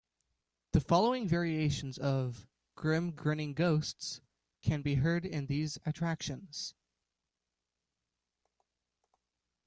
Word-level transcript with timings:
The 0.71 0.79
following 0.81 1.27
variations 1.27 1.99
of 1.99 2.47
"Grim 2.73 3.11
Grinning 3.11 3.53
Ghosts" 3.53 4.19
can 4.63 4.81
be 4.81 4.95
heard 4.95 5.27
in 5.27 5.45
these 5.45 5.77
attractions. 5.85 6.73